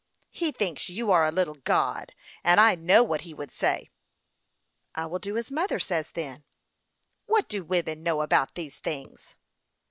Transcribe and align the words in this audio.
"He 0.41 0.51
thinks 0.51 0.89
you 0.89 1.11
are 1.11 1.27
a 1.27 1.31
little 1.31 1.53
god, 1.63 2.15
and 2.43 2.59
I 2.59 2.73
know 2.73 3.03
what 3.03 3.21
he 3.21 3.35
would 3.35 3.51
say."" 3.51 3.91
I 4.95 5.05
will 5.05 5.19
do 5.19 5.37
as 5.37 5.51
mother 5.51 5.79
says, 5.79 6.09
then."" 6.09 6.43
"What 7.27 7.47
do 7.47 7.63
women 7.63 8.01
know 8.01 8.23
about 8.23 8.55
these 8.55 8.77
things 8.79 9.35